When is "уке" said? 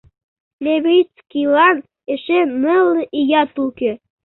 3.65-3.91